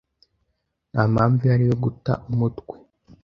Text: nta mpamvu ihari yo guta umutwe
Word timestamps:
nta 0.91 1.03
mpamvu 1.13 1.41
ihari 1.45 1.65
yo 1.69 1.77
guta 1.83 2.11
umutwe 2.31 2.75